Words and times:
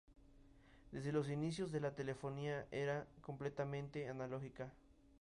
Desde 0.91 1.11
los 1.11 1.29
inicios 1.29 1.71
de 1.71 1.79
la 1.79 1.93
telefonía 1.93 2.65
era 2.71 3.05
completamente 3.21 4.09
analógica. 4.09 4.73